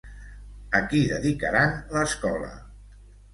A 0.79 0.79
qui 0.93 1.01
dedicaren 1.11 1.77
l'escola? 1.99 2.49